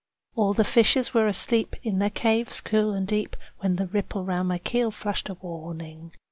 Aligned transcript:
All 0.35 0.53
the 0.55 0.63
fishes 0.63 1.13
were 1.13 1.27
asleep 1.27 1.75
in 1.83 1.99
their 1.99 2.09
caves 2.09 2.59
cool 2.59 2.91
and 2.95 3.05
deep, 3.07 3.35
When 3.59 3.75
the 3.75 3.85
ripple 3.85 4.25
round 4.25 4.47
my 4.47 4.57
keel 4.57 4.89
flashed 4.89 5.29
a 5.29 5.35
warning. 5.35 6.11